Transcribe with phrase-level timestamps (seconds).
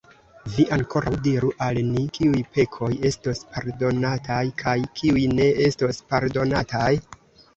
[0.53, 6.91] Vi ankoraŭ diru al ni: kiuj pekoj estos pardonataj kaj kiuj ne estos pardonataj?